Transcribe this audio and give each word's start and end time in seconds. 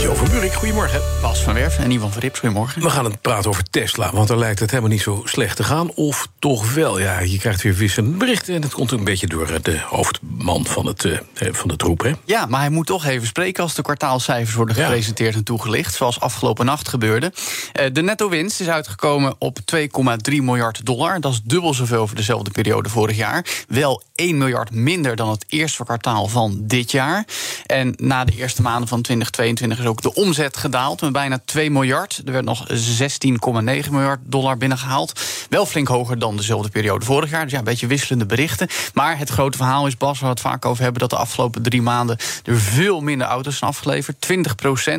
Jo 0.00 0.14
van 0.14 0.28
Buurik, 0.30 0.52
goedemorgen. 0.52 1.00
Bas 1.22 1.42
van 1.42 1.54
Werf 1.54 1.78
en 1.78 1.90
Ivan 1.90 2.12
van 2.12 2.20
Rips, 2.20 2.38
goedemorgen. 2.38 2.82
We 2.82 2.90
gaan 2.90 3.04
het 3.04 3.20
praten 3.20 3.50
over 3.50 3.62
Tesla, 3.70 4.10
want 4.12 4.28
daar 4.28 4.38
lijkt 4.38 4.60
het 4.60 4.70
helemaal 4.70 4.90
niet 4.90 5.00
zo 5.00 5.22
slecht 5.24 5.56
te 5.56 5.64
gaan. 5.64 5.90
Of 5.90 6.28
toch 6.38 6.74
wel, 6.74 6.98
ja, 6.98 7.20
je 7.20 7.38
krijgt 7.38 7.62
weer 7.62 7.74
wisselende 7.74 8.16
berichten... 8.16 8.54
en 8.54 8.62
het 8.62 8.72
komt 8.72 8.90
een 8.90 9.04
beetje 9.04 9.26
door 9.26 9.62
de 9.62 9.80
hoofdman 9.80 10.66
van, 10.66 10.86
het, 10.86 11.04
uh, 11.04 11.18
van 11.34 11.68
de 11.68 11.76
troep, 11.76 12.02
hè? 12.02 12.12
Ja, 12.24 12.46
maar 12.46 12.60
hij 12.60 12.70
moet 12.70 12.86
toch 12.86 13.04
even 13.04 13.26
spreken 13.26 13.62
als 13.62 13.74
de 13.74 13.82
kwartaalcijfers 13.82 14.56
worden 14.56 14.74
gepresenteerd 14.74 15.34
en 15.34 15.44
toegelicht... 15.44 15.94
zoals 15.94 16.20
afgelopen 16.20 16.66
nacht 16.66 16.88
gebeurde. 16.88 17.32
Uh, 17.80 17.86
de 17.92 18.02
netto-winst 18.02 18.60
is 18.60 18.68
uitgekomen 18.68 19.34
op 19.38 19.58
2,3 19.76 19.86
miljard 20.24 20.86
dollar. 20.86 21.20
Dat 21.20 21.32
is 21.32 21.40
dubbel 21.44 21.74
zoveel 21.74 22.00
over 22.00 22.16
dezelfde 22.16 22.50
periode 22.50 22.88
vorig 22.88 23.16
jaar. 23.16 23.44
Wel 23.68 24.02
1 24.14 24.38
miljard 24.38 24.70
minder 24.70 25.16
dan 25.16 25.30
het 25.30 25.44
eerste 25.48 25.84
kwartaal 25.84 26.28
van 26.28 26.58
dit 26.60 26.90
jaar. 26.90 27.26
En 27.66 27.94
na 27.96 28.24
de 28.24 28.32
eerste 28.36 28.62
maanden 28.62 28.88
van 28.88 29.02
2022 29.02 29.78
is 29.78 29.86
ook 29.88 30.02
de 30.02 30.14
omzet 30.14 30.56
gedaald 30.56 31.00
met 31.00 31.12
bijna 31.12 31.40
2 31.44 31.70
miljard. 31.70 32.22
Er 32.24 32.32
werd 32.32 32.44
nog 32.44 32.66
16,9 32.68 33.90
miljard 33.90 34.20
dollar 34.22 34.56
binnengehaald. 34.56 35.20
Wel 35.48 35.66
flink 35.66 35.88
hoger 35.88 36.18
dan 36.18 36.36
dezelfde 36.36 36.68
periode 36.68 37.04
vorig 37.04 37.30
jaar. 37.30 37.42
Dus 37.42 37.52
ja, 37.52 37.58
een 37.58 37.64
beetje 37.64 37.86
wisselende 37.86 38.26
berichten. 38.26 38.68
Maar 38.94 39.18
het 39.18 39.28
grote 39.28 39.56
verhaal 39.56 39.86
is, 39.86 39.96
Bas, 39.96 40.18
waar 40.18 40.28
we 40.28 40.34
het 40.34 40.40
vaak 40.40 40.64
over 40.64 40.82
hebben... 40.82 41.00
dat 41.00 41.10
de 41.10 41.16
afgelopen 41.16 41.62
drie 41.62 41.82
maanden 41.82 42.16
er 42.44 42.56
veel 42.56 43.00
minder 43.00 43.26
auto's 43.26 43.58
zijn 43.58 43.70
afgeleverd. 43.70 44.26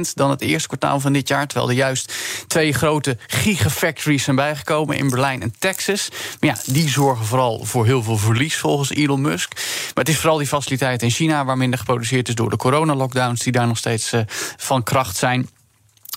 20% 0.07 0.13
dan 0.13 0.29
het 0.29 0.41
eerste 0.41 0.67
kwartaal 0.67 0.99
van 0.99 1.13
dit 1.13 1.27
jaar. 1.27 1.47
Terwijl 1.47 1.69
er 1.69 1.75
juist 1.75 2.13
twee 2.47 2.73
grote 2.73 3.17
gigafactories 3.27 4.23
zijn 4.23 4.35
bijgekomen... 4.35 4.97
in 4.97 5.09
Berlijn 5.09 5.41
en 5.41 5.53
Texas. 5.59 6.09
Maar 6.39 6.49
ja, 6.49 6.57
die 6.65 6.89
zorgen 6.89 7.25
vooral 7.25 7.65
voor 7.65 7.85
heel 7.85 8.03
veel 8.03 8.17
verlies 8.17 8.57
volgens 8.57 8.89
Elon 8.89 9.21
Musk. 9.21 9.53
Maar 9.55 10.03
het 10.03 10.09
is 10.09 10.19
vooral 10.19 10.37
die 10.37 10.47
faciliteit 10.47 11.01
in 11.01 11.11
China... 11.11 11.45
waar 11.45 11.57
minder 11.57 11.79
geproduceerd 11.79 12.27
is 12.27 12.35
door 12.35 12.49
de 12.49 12.57
coronalockdowns... 12.57 13.43
die 13.43 13.51
daar 13.51 13.67
nog 13.67 13.77
steeds 13.77 14.13
uh, 14.13 14.21
kracht 14.83 15.17
zijn. 15.17 15.49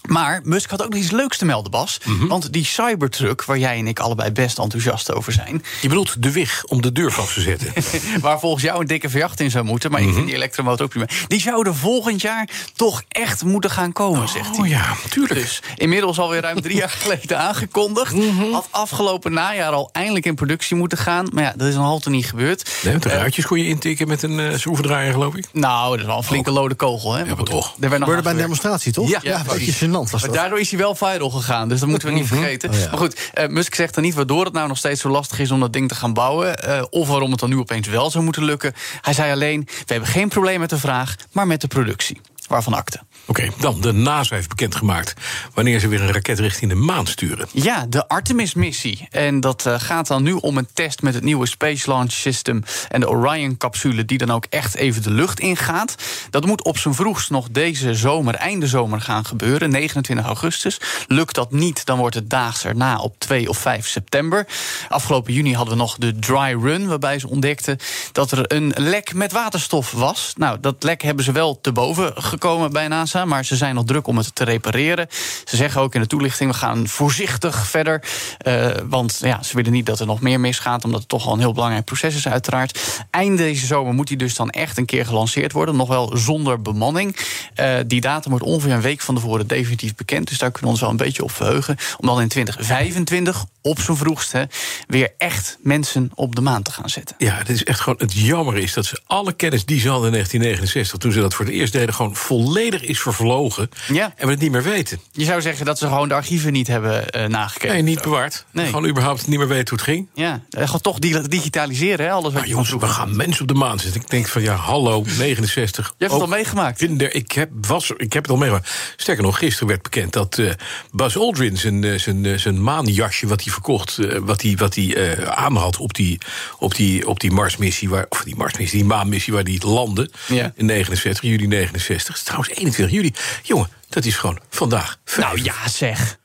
Maar 0.08 0.40
Musk 0.44 0.70
had 0.70 0.82
ook 0.82 0.90
nog 0.90 0.98
iets 0.98 1.10
leuks 1.10 1.38
te 1.38 1.44
melden, 1.44 1.70
Bas. 1.70 2.00
Mm 2.04 2.18
-hmm. 2.18 2.28
Want 2.28 2.52
die 2.52 2.64
Cybertruck, 2.64 3.44
waar 3.44 3.58
jij 3.58 3.78
en 3.78 3.86
ik 3.86 3.98
allebei 3.98 4.30
best 4.30 4.58
enthousiast 4.58 5.12
over 5.12 5.32
zijn. 5.32 5.64
Je 5.80 5.88
bedoelt 5.88 6.22
de 6.22 6.32
wig 6.32 6.64
om 6.64 6.82
de 6.82 6.92
deur 6.92 7.12
vast 7.12 7.34
te 7.34 7.40
zetten. 7.40 7.72
waar 8.20 8.40
volgens 8.40 8.62
jou 8.62 8.80
een 8.80 8.86
dikke 8.86 9.10
V8 9.10 9.34
in 9.36 9.50
zou 9.50 9.64
moeten. 9.64 9.90
Maar 9.90 10.00
mm 10.00 10.06
-hmm. 10.06 10.16
ik 10.16 10.18
vind 10.18 10.32
die 10.32 10.42
elektromotor 10.42 10.84
ook 10.84 10.90
prima. 10.90 11.06
Die 11.28 11.40
zouden 11.40 11.74
volgend 11.74 12.20
jaar 12.20 12.48
toch 12.76 13.02
echt 13.08 13.44
moeten 13.44 13.70
gaan 13.70 13.92
komen, 13.92 14.22
oh, 14.22 14.28
zegt 14.28 14.48
hij. 14.48 14.58
Oh 14.58 14.66
ja, 14.66 14.96
tuurlijk. 15.10 15.40
Dus 15.40 15.62
inmiddels 15.76 16.18
alweer 16.18 16.40
ruim 16.40 16.60
drie 16.60 16.76
jaar 16.82 16.90
geleden 16.90 17.38
aangekondigd. 17.38 18.12
Mm 18.12 18.38
-hmm. 18.38 18.52
Had 18.52 18.68
afgelopen 18.70 19.32
najaar 19.32 19.72
al 19.72 19.88
eindelijk 19.92 20.26
in 20.26 20.34
productie 20.34 20.76
moeten 20.76 20.98
gaan. 20.98 21.28
Maar 21.32 21.44
ja, 21.44 21.52
dat 21.56 21.68
is 21.68 21.74
een 21.74 21.80
halte 21.80 22.10
niet 22.10 22.26
gebeurd. 22.26 22.70
Nee, 22.82 22.98
de 22.98 23.08
ruitjes 23.08 23.44
uh, 23.44 23.50
kon 23.50 23.58
je 23.58 23.68
intikken 23.68 24.08
met 24.08 24.22
een 24.22 24.38
uh, 24.38 24.56
schroevendraaier, 24.56 25.12
geloof 25.12 25.34
ik. 25.34 25.46
Nou, 25.52 25.90
dat 25.90 26.00
is 26.00 26.06
wel 26.06 26.16
een 26.16 26.24
flinke 26.24 26.50
oh. 26.50 26.56
lode 26.56 26.74
kogel, 26.74 27.12
hè? 27.12 27.22
Ja, 27.22 27.34
maar 27.34 27.44
toch. 27.44 27.74
Er 27.80 27.90
werd 27.90 28.06
nog 28.06 28.22
bij 28.22 28.32
een 28.32 28.38
demonstratie, 28.38 28.92
toch? 28.92 29.08
Ja, 29.08 29.18
ja, 29.22 29.42
ja 29.46 29.91
maar 29.92 30.32
daardoor 30.32 30.60
is 30.60 30.70
hij 30.70 30.78
wel 30.78 30.94
viral 30.94 31.30
gegaan, 31.30 31.68
dus 31.68 31.80
dat 31.80 31.88
moeten 31.88 32.08
we 32.08 32.14
niet 32.14 32.26
vergeten. 32.26 32.70
Oh, 32.70 32.78
ja. 32.78 32.88
Maar 32.90 32.98
goed, 32.98 33.30
uh, 33.34 33.46
Musk 33.46 33.74
zegt 33.74 33.94
dan 33.94 34.04
niet 34.04 34.14
waardoor 34.14 34.44
het 34.44 34.52
nou 34.52 34.68
nog 34.68 34.78
steeds 34.78 35.00
zo 35.00 35.08
lastig 35.08 35.38
is 35.38 35.50
om 35.50 35.60
dat 35.60 35.72
ding 35.72 35.88
te 35.88 35.94
gaan 35.94 36.12
bouwen. 36.12 36.68
Uh, 36.68 36.82
of 36.90 37.08
waarom 37.08 37.30
het 37.30 37.40
dan 37.40 37.48
nu 37.48 37.58
opeens 37.58 37.88
wel 37.88 38.10
zou 38.10 38.24
moeten 38.24 38.44
lukken. 38.44 38.72
Hij 39.00 39.12
zei 39.12 39.32
alleen: 39.32 39.64
we 39.66 39.92
hebben 39.92 40.08
geen 40.08 40.28
probleem 40.28 40.60
met 40.60 40.70
de 40.70 40.78
vraag, 40.78 41.16
maar 41.32 41.46
met 41.46 41.60
de 41.60 41.68
productie. 41.68 42.20
Waarvan 42.52 42.74
akte. 42.74 43.00
Oké, 43.26 43.40
okay, 43.40 43.52
dan 43.60 43.80
de 43.80 43.92
NASA 43.92 44.34
heeft 44.34 44.48
bekendgemaakt 44.48 45.14
wanneer 45.54 45.78
ze 45.78 45.88
weer 45.88 46.00
een 46.00 46.12
raket 46.12 46.38
richting 46.38 46.70
de 46.70 46.76
maan 46.76 47.06
sturen. 47.06 47.48
Ja, 47.52 47.86
de 47.88 48.08
Artemis-missie. 48.08 49.08
En 49.10 49.40
dat 49.40 49.66
uh, 49.66 49.80
gaat 49.80 50.06
dan 50.06 50.22
nu 50.22 50.32
om 50.32 50.56
een 50.58 50.68
test 50.72 51.02
met 51.02 51.14
het 51.14 51.22
nieuwe 51.22 51.46
Space 51.46 51.90
Launch 51.90 52.12
System 52.12 52.62
en 52.88 53.00
de 53.00 53.08
Orion-capsule, 53.08 54.04
die 54.04 54.18
dan 54.18 54.30
ook 54.30 54.44
echt 54.48 54.74
even 54.74 55.02
de 55.02 55.10
lucht 55.10 55.40
ingaat. 55.40 55.94
Dat 56.30 56.46
moet 56.46 56.62
op 56.62 56.78
zijn 56.78 56.94
vroegst 56.94 57.30
nog 57.30 57.48
deze 57.50 57.94
zomer, 57.94 58.34
einde 58.34 58.66
zomer, 58.66 59.00
gaan 59.00 59.24
gebeuren, 59.24 59.70
29 59.70 60.26
augustus. 60.26 60.80
Lukt 61.06 61.34
dat 61.34 61.52
niet, 61.52 61.84
dan 61.86 61.98
wordt 61.98 62.14
het 62.14 62.30
daags 62.30 62.64
erna 62.64 62.98
op 62.98 63.14
2 63.18 63.48
of 63.48 63.58
5 63.58 63.86
september. 63.86 64.46
Afgelopen 64.88 65.32
juni 65.32 65.54
hadden 65.54 65.74
we 65.74 65.80
nog 65.80 65.96
de 65.98 66.18
dry 66.18 66.62
run, 66.62 66.86
waarbij 66.86 67.18
ze 67.18 67.28
ontdekten 67.28 67.78
dat 68.12 68.30
er 68.30 68.52
een 68.52 68.72
lek 68.76 69.14
met 69.14 69.32
waterstof 69.32 69.92
was. 69.92 70.32
Nou, 70.36 70.58
dat 70.60 70.82
lek 70.82 71.02
hebben 71.02 71.24
ze 71.24 71.32
wel 71.32 71.60
te 71.60 71.72
boven 71.72 72.12
gekomen 72.14 72.40
bij 72.72 72.88
NASA 72.88 73.24
maar 73.24 73.44
ze 73.44 73.56
zijn 73.56 73.74
nog 73.74 73.84
druk 73.84 74.06
om 74.06 74.16
het 74.16 74.34
te 74.34 74.44
repareren. 74.44 75.06
Ze 75.44 75.56
zeggen 75.56 75.80
ook 75.80 75.94
in 75.94 76.00
de 76.00 76.06
toelichting: 76.06 76.50
we 76.50 76.56
gaan 76.56 76.88
voorzichtig 76.88 77.66
verder. 77.66 78.02
Uh, 78.46 78.66
want 78.84 79.18
ja, 79.22 79.42
ze 79.42 79.56
willen 79.56 79.72
niet 79.72 79.86
dat 79.86 80.00
er 80.00 80.06
nog 80.06 80.20
meer 80.20 80.40
misgaat, 80.40 80.84
omdat 80.84 81.00
het 81.00 81.08
toch 81.08 81.26
al 81.26 81.32
een 81.32 81.38
heel 81.38 81.52
belangrijk 81.52 81.84
proces 81.84 82.14
is, 82.14 82.28
uiteraard. 82.28 83.04
Eind 83.10 83.38
deze 83.38 83.66
zomer 83.66 83.94
moet 83.94 84.08
hij 84.08 84.16
dus 84.16 84.34
dan 84.34 84.50
echt 84.50 84.78
een 84.78 84.84
keer 84.84 85.06
gelanceerd 85.06 85.52
worden, 85.52 85.76
nog 85.76 85.88
wel 85.88 86.16
zonder 86.16 86.62
bemanning. 86.62 87.16
Uh, 87.60 87.74
die 87.86 88.00
datum 88.00 88.30
wordt 88.30 88.46
ongeveer 88.46 88.72
een 88.72 88.80
week 88.80 89.00
van 89.00 89.14
tevoren 89.14 89.46
definitief 89.46 89.94
bekend. 89.94 90.28
Dus 90.28 90.38
daar 90.38 90.50
kunnen 90.50 90.66
we 90.66 90.74
ons 90.74 90.80
wel 90.80 90.90
een 90.90 91.06
beetje 91.06 91.22
op 91.22 91.30
verheugen. 91.30 91.76
Om 91.98 92.06
dan 92.06 92.20
in 92.20 92.28
2025, 92.28 93.44
op 93.62 93.80
zijn 93.80 93.96
vroegst, 93.96 94.32
hè, 94.32 94.44
weer 94.86 95.12
echt 95.18 95.58
mensen 95.60 96.10
op 96.14 96.34
de 96.34 96.40
maan 96.40 96.62
te 96.62 96.72
gaan 96.72 96.88
zetten. 96.88 97.16
Ja, 97.18 97.34
het 97.34 97.48
is 97.48 97.64
echt 97.64 97.80
gewoon 97.80 97.98
het 97.98 98.12
jammer 98.12 98.56
is 98.56 98.72
dat 98.72 98.86
ze 98.86 99.00
alle 99.06 99.32
kennis 99.32 99.64
die 99.64 99.80
ze 99.80 99.88
hadden 99.88 100.06
in 100.06 100.12
1969, 100.12 100.98
toen 100.98 101.12
ze 101.12 101.20
dat 101.20 101.34
voor 101.34 101.44
het 101.44 101.54
eerst 101.54 101.72
deden, 101.72 101.94
gewoon 101.94 102.16
volledig 102.32 102.82
is 102.82 103.00
vervlogen. 103.00 103.68
Ja. 103.88 104.12
En 104.16 104.26
we 104.26 104.32
het 104.32 104.40
niet 104.40 104.50
meer 104.50 104.62
weten. 104.62 105.00
Je 105.12 105.24
zou 105.24 105.40
zeggen 105.40 105.66
dat 105.66 105.78
ze 105.78 105.86
gewoon 105.86 106.08
de 106.08 106.14
archieven 106.14 106.52
niet 106.52 106.66
hebben 106.66 107.04
uh, 107.16 107.26
nagekeken. 107.26 107.74
Nee, 107.74 107.82
niet 107.82 108.02
bewaard. 108.02 108.44
Nee. 108.50 108.66
Gewoon 108.66 108.86
überhaupt 108.86 109.26
niet 109.26 109.38
meer 109.38 109.48
weten 109.48 109.68
hoe 109.68 109.78
het 109.78 109.88
ging. 109.88 110.08
Ja, 110.14 110.42
gewoon 110.50 110.80
toch 110.80 110.98
digitaliseren, 110.98 112.06
hè? 112.06 112.12
Alles 112.12 112.24
wat 112.24 112.32
maar 112.32 112.48
jongens, 112.48 112.70
we 112.70 112.86
gaan 112.86 113.16
mensen 113.16 113.42
op 113.42 113.48
de 113.48 113.54
maan 113.54 113.78
zitten. 113.78 114.00
Ik 114.00 114.10
denk 114.10 114.28
van 114.28 114.42
ja, 114.42 114.54
hallo, 114.54 115.04
69. 115.18 115.86
Je 115.86 115.94
hebt 115.98 116.12
het 116.12 116.22
al 116.22 116.28
meegemaakt. 116.28 116.78
Vinder, 116.78 117.14
ik, 117.14 117.32
heb, 117.32 117.50
was, 117.60 117.90
ik 117.96 118.12
heb 118.12 118.22
het 118.22 118.32
al 118.32 118.38
meegemaakt. 118.38 118.94
Sterker 118.96 119.24
nog, 119.24 119.38
gisteren 119.38 119.68
werd 119.68 119.82
bekend 119.82 120.12
dat 120.12 120.38
uh, 120.38 120.50
Buzz 120.90 121.16
Aldrin 121.16 121.56
zijn, 121.56 122.00
zijn, 122.00 122.40
zijn 122.40 122.62
maanjasje 122.62 123.26
wat 123.26 123.42
hij 123.42 123.52
verkocht, 123.52 123.98
wat 124.20 124.42
hij, 124.42 124.56
wat 124.56 124.74
hij 124.74 125.28
aan 125.28 125.56
had 125.56 125.76
op 125.76 125.94
die, 125.94 126.18
op 126.58 126.74
die, 126.74 127.08
op 127.08 127.20
die 127.20 127.32
Marsmissie, 127.32 127.88
waar, 127.88 128.06
of 128.08 128.24
die 128.24 128.36
Marsmissie, 128.36 128.78
die 128.78 128.88
maanmissie 128.88 129.32
waar 129.32 129.42
hij 129.42 129.60
landde 129.64 130.10
ja. 130.28 130.52
in 130.56 130.66
69, 130.66 131.22
juli 131.22 131.46
69. 131.46 132.11
Trouwens, 132.20 132.50
21 132.50 132.94
juli. 132.94 133.12
Jongen, 133.42 133.68
dat 133.88 134.04
is 134.04 134.16
gewoon 134.16 134.38
vandaag. 134.50 134.98
Nou 135.16 135.42
ja, 135.42 135.68
zeg. 135.68 136.20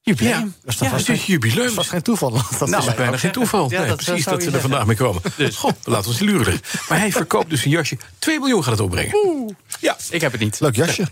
Jubileum. 0.00 0.34
Ja, 0.34 0.40
dat 0.64 0.74
is, 0.74 0.78
ja, 0.78 0.88
vast 0.88 1.06
het 1.06 1.16
is 1.16 1.26
jubileum. 1.26 1.66
Dat 1.66 1.74
was 1.74 1.88
geen 1.88 2.02
toeval. 2.02 2.30
Dat 2.30 2.68
nou, 2.68 2.88
is 2.88 2.94
bijna 2.94 3.16
geen 3.16 3.32
toeval. 3.32 3.70
Ja, 3.70 3.78
nee, 3.78 3.88
dat 3.88 3.96
precies 3.96 4.24
dat 4.24 4.42
ze 4.42 4.50
er 4.50 4.60
vandaag 4.60 4.86
mee 4.86 4.96
komen. 4.96 5.22
Dus. 5.36 5.56
God, 5.56 5.76
laten 5.84 6.02
we 6.02 6.08
ons 6.08 6.18
die 6.18 6.28
luren. 6.28 6.60
Maar 6.88 6.98
hij 6.98 7.12
verkoopt 7.12 7.50
dus 7.50 7.64
een 7.64 7.70
jasje. 7.70 7.98
2 8.18 8.38
miljoen 8.38 8.62
gaat 8.62 8.72
het 8.72 8.80
opbrengen. 8.80 9.14
Oeh. 9.24 9.52
Ja. 9.80 9.96
Ik 10.10 10.20
heb 10.20 10.32
het 10.32 10.40
niet. 10.40 10.60
Leuk 10.60 10.76
jasje. 10.76 11.06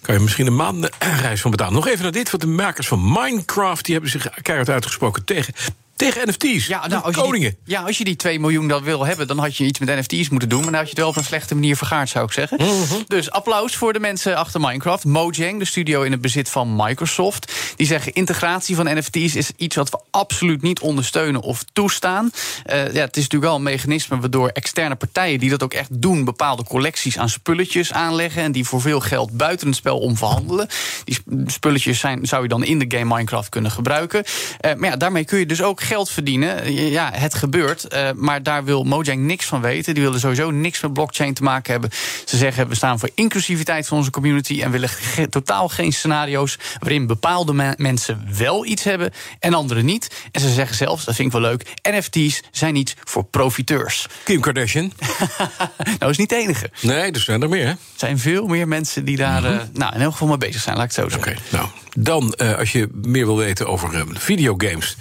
Kan 0.00 0.14
je 0.14 0.20
misschien 0.20 0.46
een 0.46 0.56
maandreis 0.56 1.40
van 1.40 1.50
betalen. 1.50 1.74
Nog 1.74 1.86
even 1.86 2.02
naar 2.02 2.12
dit, 2.12 2.30
want 2.30 2.42
de 2.42 2.48
makers 2.48 2.86
van 2.86 3.12
Minecraft... 3.12 3.84
die 3.84 3.94
hebben 3.94 4.10
zich 4.10 4.28
keihard 4.42 4.68
uitgesproken 4.68 5.24
tegen 5.24 5.54
tegen 5.96 6.28
NFT's. 6.28 6.66
Ja, 6.66 6.86
nou, 6.86 7.02
als 7.02 7.16
koningen. 7.16 7.48
Je 7.48 7.56
die, 7.64 7.74
ja, 7.74 7.82
als 7.82 7.98
je 7.98 8.04
die 8.04 8.16
2 8.16 8.40
miljoen 8.40 8.68
dat 8.68 8.82
wil 8.82 9.06
hebben, 9.06 9.26
dan 9.26 9.38
had 9.38 9.56
je 9.56 9.64
iets 9.64 9.78
met 9.78 9.88
NFT's 9.88 10.28
moeten 10.28 10.48
doen. 10.48 10.60
Maar 10.60 10.70
dan 10.70 10.80
had 10.80 10.84
je 10.84 10.90
het 10.90 10.98
wel 10.98 11.08
op 11.08 11.16
een 11.16 11.24
slechte 11.24 11.54
manier 11.54 11.76
vergaard, 11.76 12.08
zou 12.08 12.24
ik 12.24 12.32
zeggen. 12.32 12.58
Mm 12.60 12.82
-hmm. 12.82 13.04
Dus 13.06 13.30
applaus 13.30 13.76
voor 13.76 13.92
de 13.92 14.00
mensen 14.00 14.36
achter 14.36 14.60
Minecraft. 14.60 15.04
Mojang, 15.04 15.58
de 15.58 15.64
studio 15.64 16.02
in 16.02 16.12
het 16.12 16.20
bezit 16.20 16.50
van 16.50 16.76
Microsoft. 16.76 17.52
Die 17.76 17.86
zeggen: 17.86 18.12
integratie 18.12 18.76
van 18.76 18.98
NFT's 18.98 19.34
is 19.34 19.50
iets 19.56 19.76
wat 19.76 19.90
we 19.90 19.98
absoluut 20.10 20.62
niet 20.62 20.80
ondersteunen 20.80 21.40
of 21.40 21.64
toestaan. 21.72 22.30
Uh, 22.66 22.74
ja, 22.76 23.00
het 23.00 23.16
is 23.16 23.22
natuurlijk 23.22 23.42
wel 23.42 23.54
een 23.54 23.62
mechanisme 23.62 24.20
waardoor 24.20 24.48
externe 24.48 24.94
partijen 24.94 25.38
die 25.38 25.50
dat 25.50 25.62
ook 25.62 25.74
echt 25.74 26.02
doen, 26.02 26.24
bepaalde 26.24 26.64
collecties 26.64 27.18
aan 27.18 27.28
spulletjes 27.28 27.92
aanleggen. 27.92 28.42
En 28.42 28.52
die 28.52 28.64
voor 28.64 28.80
veel 28.80 29.00
geld 29.00 29.36
buiten 29.36 29.66
het 29.66 29.76
spel 29.76 29.98
omverhandelen. 29.98 30.68
Die 31.04 31.18
spulletjes 31.46 31.98
zijn, 31.98 32.26
zou 32.26 32.42
je 32.42 32.48
dan 32.48 32.64
in 32.64 32.78
de 32.78 32.98
game 32.98 33.14
Minecraft 33.14 33.48
kunnen 33.48 33.70
gebruiken. 33.70 34.24
Uh, 34.24 34.74
maar 34.74 34.90
ja, 34.90 34.96
daarmee 34.96 35.24
kun 35.24 35.38
je 35.38 35.46
dus 35.46 35.62
ook 35.62 35.82
geld 35.84 36.10
verdienen. 36.10 36.72
Ja, 36.90 37.10
het 37.14 37.34
gebeurt. 37.34 37.86
Uh, 37.94 38.08
maar 38.14 38.42
daar 38.42 38.64
wil 38.64 38.84
Mojang 38.84 39.20
niks 39.20 39.46
van 39.46 39.60
weten. 39.60 39.94
Die 39.94 40.02
willen 40.02 40.20
sowieso 40.20 40.50
niks 40.50 40.80
met 40.80 40.92
blockchain 40.92 41.34
te 41.34 41.42
maken 41.42 41.72
hebben. 41.72 41.90
Ze 42.24 42.36
zeggen 42.36 42.68
we 42.68 42.74
staan 42.74 42.98
voor 42.98 43.10
inclusiviteit 43.14 43.86
van 43.86 43.96
onze 43.98 44.10
community 44.10 44.62
en 44.62 44.70
willen 44.70 44.88
ge 44.88 45.28
totaal 45.28 45.68
geen 45.68 45.92
scenario's 45.92 46.58
waarin 46.78 47.06
bepaalde 47.06 47.52
me- 47.54 47.74
mensen 47.76 48.28
wel 48.38 48.66
iets 48.66 48.84
hebben 48.84 49.12
en 49.38 49.54
anderen 49.54 49.84
niet. 49.84 50.10
En 50.32 50.40
ze 50.40 50.52
zeggen 50.52 50.76
zelfs, 50.76 51.04
dat 51.04 51.14
vind 51.14 51.34
ik 51.34 51.40
wel 51.40 51.50
leuk, 51.50 51.66
NFT's 51.82 52.42
zijn 52.50 52.76
iets 52.76 52.94
voor 53.04 53.24
profiteurs. 53.24 54.06
Kim 54.24 54.40
Kardashian. 54.40 54.92
nou 55.98 56.10
is 56.10 56.18
niet 56.18 56.28
de 56.28 56.36
enige. 56.36 56.70
Nee, 56.80 57.12
er 57.12 57.20
zijn 57.20 57.42
er 57.42 57.48
meer, 57.48 57.64
hè? 57.64 57.70
Er 57.70 57.78
zijn 57.96 58.18
veel 58.18 58.46
meer 58.46 58.68
mensen 58.68 59.04
die 59.04 59.16
daar 59.16 59.44
eh, 59.44 59.58
nou, 59.72 59.94
in 59.94 60.00
elk 60.00 60.12
geval 60.12 60.28
mee 60.28 60.38
bezig 60.38 60.62
zijn, 60.62 60.76
laat 60.76 60.90
ik 60.90 60.96
het 60.96 61.10
zo 61.12 61.18
Oké, 61.18 61.28
zeggen. 61.28 61.42
nou, 61.50 61.68
dan 61.96 62.32
eh, 62.32 62.58
als 62.58 62.72
je 62.72 62.88
meer 62.92 63.26
wil 63.26 63.36
weten 63.36 63.66
over 63.66 63.94
eh, 63.94 64.02
videogames... 64.12 64.96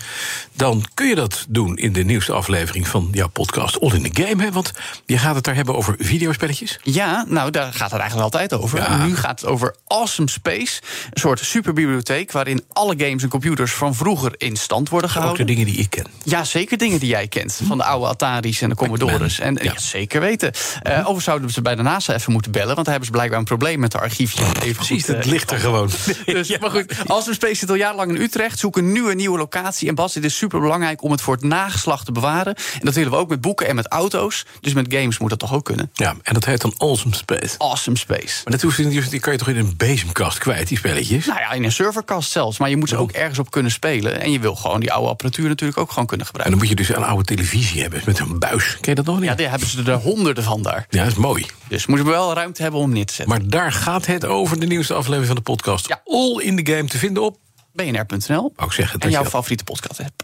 dan 0.54 0.73
kun 0.94 1.08
je 1.08 1.16
dat 1.16 1.46
doen 1.50 1.78
in 1.78 1.94
de 1.94 2.04
nieuwste 2.04 2.32
aflevering 2.34 2.88
van 2.88 3.08
jouw 3.12 3.28
podcast 3.28 3.80
All 3.82 3.92
in 3.94 4.12
the 4.12 4.24
Game. 4.24 4.44
Hè? 4.44 4.52
Want 4.52 4.72
je 5.06 5.18
gaat 5.18 5.36
het 5.36 5.44
daar 5.44 5.56
hebben 5.56 5.76
over 5.76 5.96
videospelletjes. 6.00 6.80
Ja, 6.84 7.26
nou, 7.28 7.52
daar 7.52 7.74
gaat 7.74 7.92
het 7.92 8.00
eigenlijk 8.00 8.34
altijd 8.34 8.54
over. 8.62 8.80
Ja. 8.80 9.06
Nu 9.06 9.16
gaat 9.16 9.42
het 9.42 9.50
over 9.50 9.76
Awesome 9.88 10.30
Space. 10.30 10.82
Een 11.12 11.20
soort 11.20 11.40
superbibliotheek 11.40 12.32
waarin 12.32 12.64
alle 12.74 12.94
games 12.98 13.24
en 13.24 13.30
computers 13.30 13.72
van 13.74 13.96
vroeger 13.96 14.34
in 14.38 14.56
stand 14.56 14.90
worden 14.90 15.10
Ook 15.10 15.14
de 15.16 15.20
gehouden. 15.22 15.48
dingen 15.48 15.66
die 15.66 15.76
ik 15.76 15.90
ken. 15.90 16.06
Ja, 16.24 16.44
zeker 16.44 16.78
dingen 16.78 17.00
die 17.00 17.10
jij 17.10 17.28
kent. 17.28 17.60
Van 17.68 17.78
de 17.78 17.84
oude 17.84 18.08
Atari's 18.08 18.62
en 18.62 18.70
de 18.70 18.76
Commodores. 18.76 19.40
En, 19.40 19.54
Ja. 19.54 19.64
ja. 19.64 19.80
zeker 19.80 20.22
weten. 20.22 20.52
Eh 20.82 20.92
overigens 20.98 21.24
zouden 21.24 21.48
we 21.48 21.54
ze 21.54 21.62
bij 21.62 21.76
de 21.76 21.82
NASA 21.82 22.14
even 22.14 22.32
moeten 22.32 22.52
bellen. 22.52 22.74
Want 22.76 22.86
daar 22.86 22.96
hebben 22.96 23.06
ze 23.06 23.12
blijkbaar 23.12 23.40
een 23.40 23.46
probleem 23.46 23.80
met 23.80 23.92
de 23.92 24.00
archiefjes. 24.00 24.48
Even 24.62 24.76
Precies, 24.76 25.08
het 25.08 25.18
eh, 25.26 25.32
ligt 25.32 25.52
er 25.52 25.60
gewoon. 25.60 25.90
dus, 26.26 26.58
Maar 26.60 26.70
goed, 26.70 26.94
Awesome 27.08 27.34
Space 27.36 27.56
zit 27.56 27.70
al 27.70 27.76
jarenlang 27.76 28.16
in 28.16 28.22
Utrecht. 28.22 28.60
Zoek 28.60 28.78
een 28.78 28.92
nieuwe, 28.92 29.14
nieuwe 29.14 29.38
locatie. 29.38 29.88
En 29.88 29.96
Bas, 29.96 30.14
dit 30.14 30.24
is 30.24 30.38
super 30.38 30.60
belangrijk 30.64 31.04
om 31.04 31.12
het 31.12 31.22
voor 31.22 31.34
het 31.34 31.44
nageslacht 31.44 32.06
te 32.06 32.12
bewaren. 32.12 32.56
En 32.56 32.80
dat 32.86 32.94
willen 32.94 33.12
we 33.12 33.18
ook 33.18 33.30
met 33.30 33.42
boeken 33.42 33.68
en 33.68 33.76
met 33.76 33.88
auto's. 33.88 34.46
Dus 34.62 34.74
met 34.74 34.94
games 34.94 35.18
moet 35.18 35.30
dat 35.30 35.40
toch 35.40 35.54
ook 35.54 35.66
kunnen. 35.66 35.92
Ja, 35.94 36.16
en 36.24 36.34
dat 36.34 36.46
heet 36.46 36.62
dan 36.62 36.74
Awesome 36.78 37.16
Space. 37.16 37.58
Awesome 37.58 37.98
Space. 37.98 38.42
Maar 38.44 38.54
dat 38.54 38.62
hoeft 38.62 38.78
niet, 38.78 39.10
die 39.10 39.20
kan 39.20 39.32
je 39.34 39.40
toch 39.40 39.48
in 39.48 39.58
een 39.58 39.74
bezemkast 39.78 40.38
kwijt, 40.38 40.68
die 40.68 40.78
spelletjes? 40.78 41.26
Nou 41.26 41.40
ja, 41.40 41.52
in 41.52 41.64
een 41.64 41.72
serverkast 41.72 42.32
zelfs. 42.32 42.58
Maar 42.58 42.70
je 42.70 42.78
moet 42.78 42.90
ze 42.90 42.98
ook 42.98 43.12
ergens 43.12 43.40
op 43.40 43.52
kunnen 43.52 43.72
spelen. 43.72 44.22
En 44.22 44.32
je 44.32 44.40
wil 44.40 44.56
gewoon 44.56 44.80
die 44.80 44.92
oude 44.94 45.10
apparatuur 45.10 45.48
natuurlijk 45.48 45.80
ook 45.80 45.90
gewoon 45.92 46.06
kunnen 46.06 46.26
En 46.26 46.32
gebruiken. 46.32 46.60
dan 46.60 46.70
moet 46.70 46.78
je 46.80 46.86
dus 46.86 46.98
een 46.98 47.10
oude 47.10 47.24
televisie 47.24 47.82
hebben 47.82 48.02
met 48.06 48.20
een 48.20 48.40
buis. 48.40 48.78
Ken 48.82 48.90
je 48.90 48.96
dat 48.96 49.06
nog 49.06 49.20
niet? 49.20 49.30
Ja, 49.30 49.36
daar 49.36 49.50
hebben 49.50 49.68
ze 49.68 49.84
er 49.84 49.94
honderden 49.94 50.44
van 50.44 50.62
daar. 50.62 50.86
Ja, 50.90 51.04
dat 51.04 51.12
is 51.12 51.18
mooi. 51.18 51.46
Dus 51.68 51.86
moeten 51.86 52.06
we 52.06 52.12
wel 52.12 52.34
ruimte 52.34 52.62
hebben 52.62 52.80
om 52.80 52.92
neer 52.92 53.06
te 53.06 53.14
zetten. 53.14 53.38
Maar 53.38 53.50
daar 53.50 53.72
gaat 53.72 54.06
het 54.06 54.26
over, 54.26 54.60
de 54.60 54.66
nieuwste 54.66 54.94
aflevering 54.94 55.28
van 55.28 55.36
de 55.36 55.42
podcast. 55.42 55.88
Ja. 55.88 56.02
All 56.06 56.42
in 56.42 56.64
the 56.64 56.72
game 56.72 56.88
te 56.88 56.98
vinden 56.98 57.24
op, 57.24 57.38
bnr.nl. 57.74 58.54
En 59.00 59.10
jouw 59.10 59.26
favoriete 59.26 59.64
podcast 59.64 60.00
app. 60.00 60.24